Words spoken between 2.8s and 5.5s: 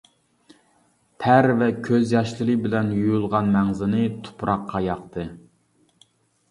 يۇيۇلغان مەڭزىنى تۇپراققا ياقتى.